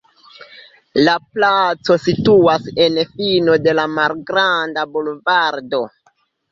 [1.07, 5.89] La placo situas en fino de la malgranda bulvardo.